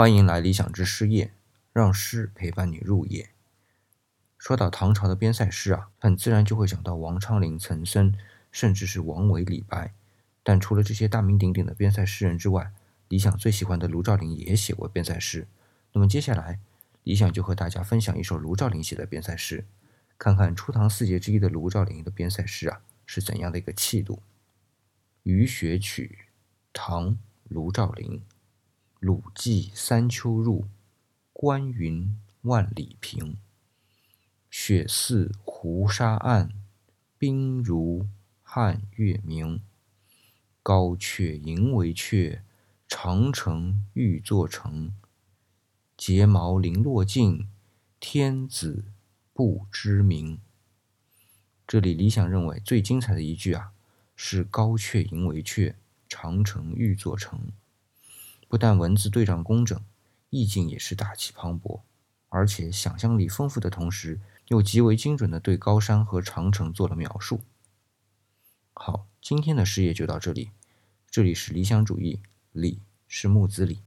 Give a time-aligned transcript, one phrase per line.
[0.00, 1.34] 欢迎来理想之诗夜，
[1.74, 3.28] 让诗陪伴你入夜。
[4.38, 8.14] 说到唐朝的边塞诗啊，很自然就会想到王昌龄、岑参，
[8.50, 9.92] 甚至是王维、李白。
[10.42, 12.72] 但除了这些大名鼎鼎的边塞诗人之外，
[13.08, 15.46] 理想最喜欢的卢照邻也写过边塞诗。
[15.92, 16.58] 那么接下来，
[17.02, 19.66] 理想就和大家分享一首卢照邻写的边塞诗，
[20.16, 24.14] 看看初唐四杰之一的卢照邻的边塞诗啊是怎样的一个气度。
[25.24, 26.20] 《雨雪曲》，
[26.72, 27.10] 唐·
[27.50, 28.22] 卢照邻。
[29.00, 30.66] 鲁霁三秋入，
[31.32, 33.38] 关云万里平。
[34.50, 36.50] 雪似胡沙暗，
[37.16, 38.06] 冰如
[38.42, 39.62] 汉月明。
[40.62, 42.40] 高阙营为阙，
[42.86, 44.92] 长城欲作城。
[45.96, 47.48] 睫毛零落尽，
[47.98, 48.84] 天子
[49.32, 50.38] 不知名。
[51.66, 53.72] 这里理想认为最精彩的一句啊，
[54.14, 57.50] 是“高阙营为阙，长城欲作城”。
[58.50, 59.80] 不但文字对仗工整，
[60.28, 61.82] 意境也是大气磅礴，
[62.28, 67.42] 而且想象力丰富的同时，又极为精准的对高山和长城做了描述。
[68.72, 70.50] 好，今天的事业就到这里。
[71.08, 72.18] 这里是理想主义，
[72.50, 73.84] 李是木子李。